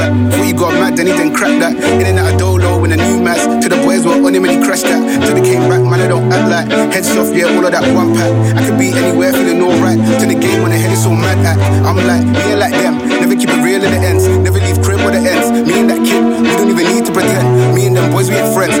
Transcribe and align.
back. 0.00 0.10
Before 0.32 0.46
you 0.48 0.56
got 0.56 0.72
mad, 0.80 0.96
then 0.96 1.06
he 1.06 1.12
then 1.12 1.36
cracked 1.36 1.60
that. 1.60 1.76
In 1.76 2.08
and 2.08 2.18
out 2.18 2.32
of 2.32 2.40
dolo 2.40 2.80
in 2.84 2.92
a 2.92 2.96
new 2.96 3.20
mass. 3.20 3.44
To 3.44 3.68
the 3.68 3.76
boys 3.84 4.08
were 4.08 4.16
on 4.16 4.32
him 4.32 4.48
and 4.48 4.52
he 4.56 4.58
crashed 4.64 4.88
that. 4.88 5.00
Till 5.20 5.36
they 5.36 5.44
came 5.44 5.68
back, 5.68 5.84
man, 5.84 6.00
I 6.00 6.08
don't 6.08 6.32
act 6.32 6.48
like. 6.48 6.68
Heads 6.92 7.12
off, 7.20 7.28
yeah, 7.36 7.52
all 7.52 7.64
of 7.64 7.72
that 7.72 7.84
one 7.92 8.16
pack. 8.16 8.32
I 8.56 8.64
could 8.64 8.78
be 8.80 8.88
anywhere 8.96 9.32
feeling 9.36 9.60
alright. 9.60 10.00
To 10.00 10.24
the 10.24 10.38
game 10.38 10.64
when 10.64 10.72
the 10.72 10.80
head 10.80 10.92
is 10.92 11.04
so 11.04 11.12
mad 11.12 11.36
at. 11.44 11.60
I'm 11.84 12.00
like, 12.08 12.24
yeah, 12.48 12.56
like 12.56 12.72
them. 12.72 12.96
Never 13.20 13.36
keep 13.36 13.52
it 13.52 13.60
real 13.60 13.84
in 13.84 13.92
the 13.92 14.00
ends. 14.00 14.24
Never 14.26 14.58
leave 14.58 14.80
crib 14.80 15.04
or 15.04 15.12
the 15.12 15.20
ends. 15.20 15.52
Me 15.68 15.84
and 15.84 15.88
that 15.92 16.00
kid, 16.00 16.24
we 16.24 16.48
don't 16.56 16.72
even 16.72 16.86
need 16.88 17.04
to 17.04 17.12
pretend. 17.12 17.76
Me 17.76 17.86
and 17.86 17.94
them 17.96 18.08
boys, 18.08 18.32
we 18.32 18.40
ain't 18.40 18.52
friends. 18.56 18.76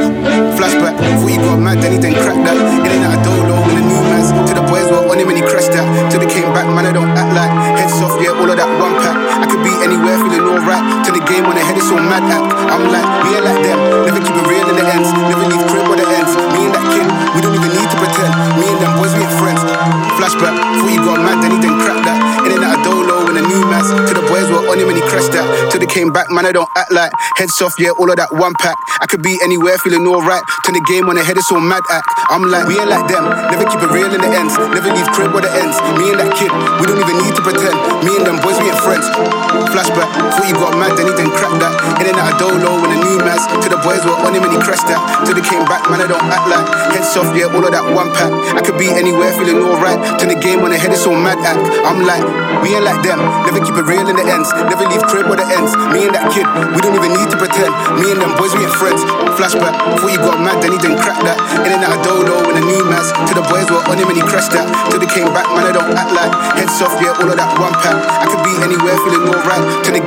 Flashback, 0.56 0.96
before 0.96 1.30
you 1.30 1.40
got 1.44 1.60
mad, 1.60 1.84
then 1.84 1.92
he 1.92 1.98
then 2.00 2.16
cracked 2.16 2.44
that. 2.48 2.56
In 2.56 2.90
and 2.96 3.04
out 3.04 3.20
of 3.20 3.24
dolo 3.28 3.56
in 3.68 3.76
a 3.76 3.84
new 3.84 4.02
mass. 4.08 4.32
To 4.48 4.52
the 4.56 4.64
boys 4.64 4.88
were 4.88 5.04
on 5.04 5.18
him 5.20 5.28
and 5.28 5.36
he 5.36 5.44
crashed 5.44 5.72
that. 5.76 5.84
Till 6.08 6.20
they 6.20 6.30
came 6.30 6.48
back, 6.56 6.66
man, 6.72 6.88
I 6.88 6.92
don't 6.92 7.12
act 7.12 7.32
like. 7.36 7.52
Game 11.40 11.48
when 11.48 11.56
the 11.56 11.64
head 11.64 11.76
is 11.76 11.88
so 11.88 11.96
mad 11.96 12.24
at. 12.28 12.42
I'm 12.68 12.84
like, 12.92 13.06
we 13.24 13.28
ain't 13.36 13.44
like 13.48 13.62
them. 13.64 13.80
Never 14.04 14.20
keep 14.20 14.36
it 14.36 14.46
real 14.46 14.68
in 14.68 14.76
the 14.76 14.84
ends. 14.84 15.08
Never 15.08 15.44
leave 15.48 15.64
crib 15.72 15.88
with 15.88 16.00
the 16.00 16.08
ends. 16.12 16.32
Me 16.52 16.68
and 16.68 16.74
that 16.76 16.84
kid, 16.92 17.06
we 17.32 17.40
don't 17.40 17.56
even 17.56 17.72
need 17.72 17.88
to 17.88 17.96
pretend. 17.96 18.32
Me 18.60 18.66
and 18.68 18.80
them 18.84 18.92
boys, 19.00 19.12
we 19.16 19.24
ain't 19.24 19.36
friends. 19.40 19.60
Flashback, 20.20 20.54
before 20.76 20.92
you 20.92 21.00
got 21.00 21.18
mad, 21.24 21.40
then 21.40 21.56
he 21.56 21.58
then 21.64 21.76
cracked 21.80 22.04
that. 22.04 22.18
In 22.44 22.52
and 22.52 22.64
out 22.64 22.76
of 22.76 22.84
dolo 22.84 23.24
with 23.24 23.36
the 23.40 23.44
new 23.44 23.62
mans. 23.72 23.88
To 23.88 24.12
the 24.12 24.24
boys 24.28 24.48
were 24.52 24.64
on 24.68 24.76
him 24.76 24.92
and 24.92 24.98
he 25.00 25.04
crashed 25.08 25.32
that. 25.32 25.48
Till 25.72 25.80
they 25.80 25.88
came 25.88 26.12
back, 26.12 26.28
man, 26.28 26.44
I 26.44 26.52
don't 26.52 26.68
act 26.76 26.92
like. 26.92 27.12
Heads 27.40 27.56
off, 27.64 27.74
yeah, 27.80 27.96
all 27.96 28.10
of 28.12 28.16
that 28.20 28.28
one 28.36 28.52
pack. 28.60 28.76
I 29.00 29.06
could 29.08 29.24
be 29.24 29.40
anywhere, 29.40 29.80
feeling 29.80 30.04
alright. 30.04 30.44
Turn 30.68 30.76
the 30.76 30.84
game 30.92 31.08
on 31.08 31.16
the 31.16 31.24
head 31.24 31.40
is 31.40 31.48
so 31.48 31.56
mad 31.56 31.82
at. 31.88 32.04
I'm 32.28 32.44
like, 32.52 32.68
we 32.68 32.76
ain't 32.76 32.92
like 32.92 33.08
them. 33.08 33.24
Never 33.48 33.64
keep 33.64 33.80
it 33.80 33.90
real 33.90 34.12
in 34.12 34.20
the 34.20 34.28
ends. 34.28 34.60
Never 34.60 34.92
leave 34.92 35.08
crib 35.16 35.32
with 35.32 35.48
the 35.48 35.52
ends. 35.56 35.80
Me 35.96 36.12
and 36.12 36.20
that 36.20 36.36
kid, 36.36 36.52
we 36.80 36.84
don't 36.84 37.00
even 37.00 37.16
need 37.24 37.32
to 37.32 37.42
pretend. 37.42 37.76
Me 38.04 38.12
and 38.20 38.26
them 38.28 38.36
boys, 38.44 38.60
we 38.60 38.68
ain't 38.68 38.80
friends. 38.84 39.08
Got 40.60 40.76
mad, 40.76 40.92
then 40.92 41.08
he 41.08 41.16
then 41.16 41.32
cracked 41.32 41.56
that. 41.64 41.72
In 42.04 42.12
and 42.12 42.20
out 42.20 42.36
of 42.36 42.52
dolo 42.60 42.84
with 42.84 42.92
the 42.92 43.00
new 43.00 43.16
mans. 43.24 43.48
To 43.48 43.68
the 43.72 43.80
boys 43.80 44.04
were 44.04 44.12
on 44.12 44.36
him 44.36 44.44
and 44.44 44.52
he 44.52 44.60
crashed 44.60 44.84
that. 44.92 45.00
Till 45.24 45.32
they 45.32 45.40
came 45.40 45.64
back, 45.64 45.88
man, 45.88 46.04
I 46.04 46.06
don't 46.06 46.20
act 46.28 46.44
like. 46.52 46.68
Head 46.92 47.00
soft, 47.00 47.32
yeah, 47.32 47.48
all 47.48 47.64
of 47.64 47.72
that 47.72 47.80
one 47.80 48.12
pack. 48.12 48.28
I 48.28 48.60
could 48.60 48.76
be 48.76 48.92
anywhere, 48.92 49.32
feeling 49.32 49.56
alright. 49.64 49.96
To 50.20 50.28
the 50.28 50.36
game 50.36 50.60
when 50.60 50.76
the 50.76 50.78
head 50.78 50.92
is 50.92 51.00
so 51.00 51.16
mad 51.16 51.40
at. 51.40 51.56
I'm 51.88 52.04
like, 52.04 52.20
we 52.60 52.76
ain't 52.76 52.84
like 52.84 53.00
them. 53.00 53.24
Never 53.48 53.64
keep 53.64 53.72
it 53.72 53.88
real 53.88 54.04
in 54.04 54.20
the 54.20 54.26
ends. 54.28 54.52
Never 54.52 54.84
leave 54.84 55.00
crib 55.08 55.32
with 55.32 55.40
the 55.40 55.48
ends. 55.48 55.72
Me 55.96 56.04
and 56.04 56.12
that 56.12 56.28
kid, 56.28 56.44
we 56.76 56.84
don't 56.84 56.92
even 56.92 57.16
need 57.16 57.32
to 57.32 57.40
pretend. 57.40 57.72
Me 57.96 58.12
and 58.12 58.20
them 58.20 58.36
boys, 58.36 58.52
we 58.52 58.60
ain't 58.60 58.76
friends. 58.76 59.00
Flashback, 59.40 59.72
before 59.96 60.12
you 60.12 60.20
got 60.20 60.44
mad, 60.44 60.60
then 60.60 60.76
he 60.76 60.78
then 60.84 61.00
cracked 61.00 61.24
that. 61.24 61.40
In 61.64 61.72
and 61.72 61.80
out 61.80 61.96
of 61.96 62.04
dolo 62.04 62.44
with 62.44 62.60
the 62.60 62.64
new 62.68 62.84
mans. 62.84 63.08
To 63.16 63.32
the 63.32 63.44
boys 63.48 63.64
were 63.72 63.80
on 63.88 63.96
him 63.96 64.12
and 64.12 64.18
he 64.20 64.24
crashed 64.28 64.52
that. 64.52 64.68
Till 64.92 65.00
they 65.00 65.08
came 65.08 65.32
back, 65.32 65.48
man, 65.56 65.64
I 65.64 65.72
don't 65.72 65.88
act 65.96 66.12
like. 66.12 66.32
Head 66.60 66.68
soft, 66.68 67.00
yeah, 67.00 67.16
all 67.16 67.32
of 67.32 67.40
that 67.40 67.48
one 67.56 67.72
pack. 67.80 67.96
I 67.96 68.28
could 68.28 68.44
be 68.44 68.52
anywhere, 68.60 69.00
feeling 69.08 69.24
alright. 69.24 69.59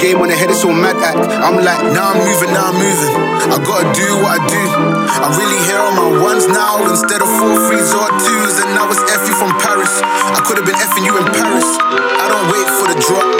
Game 0.04 0.20
when 0.20 0.28
the 0.28 0.36
head 0.36 0.52
is 0.52 0.60
so 0.60 0.68
mad 0.68 1.00
at. 1.00 1.16
I'm 1.16 1.56
like, 1.64 1.80
Now 1.96 2.12
I'm 2.12 2.20
moving, 2.28 2.52
now 2.52 2.68
I'm 2.68 2.76
moving. 2.76 3.16
I 3.48 3.56
gotta 3.56 3.88
do 3.96 4.04
what 4.20 4.36
I 4.36 4.40
do. 4.52 4.64
I'm 5.08 5.32
really 5.40 5.56
here 5.64 5.80
on 5.80 5.96
my 5.96 6.20
ones 6.20 6.44
now 6.44 6.84
instead 6.92 7.24
of 7.24 7.30
four 7.40 7.56
threes 7.72 7.88
or 7.96 8.12
twos. 8.20 8.60
And 8.60 8.76
now 8.76 8.92
it's 8.92 9.00
you 9.00 9.32
from 9.40 9.56
Paris. 9.64 10.04
I 10.04 10.44
could 10.44 10.60
have 10.60 10.68
been 10.68 10.76
effing 10.76 11.08
you 11.08 11.16
in 11.16 11.24
Paris. 11.32 11.64
I 12.20 12.28
don't 12.28 12.52
wait 12.52 12.68
for 12.84 12.92
the 12.92 13.00
drop. 13.00 13.32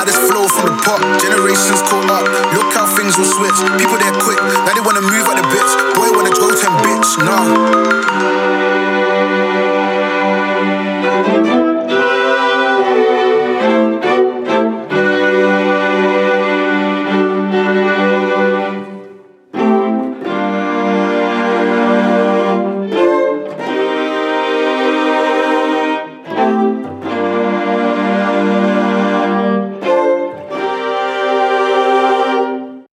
I 0.00 0.08
just 0.08 0.24
flow 0.24 0.48
from 0.48 0.72
the 0.72 0.76
pot. 0.80 1.04
Generations 1.20 1.84
caught 1.84 2.08
up. 2.08 2.24
Look 2.56 2.72
how 2.72 2.88
things 2.88 3.12
will 3.20 3.28
switch. 3.28 3.60
People 3.76 4.00
there 4.00 4.16
quick. 4.24 4.40
Now 4.64 4.72
they 4.72 4.80
wanna 4.80 5.04
move 5.04 5.28
at 5.28 5.36
the 5.36 5.44
bits. 5.52 5.76
Boy 5.92 6.08
wanna 6.16 6.32
go 6.32 6.48
10 6.56 6.72
bitch. 6.88 7.20
No. 7.20 8.37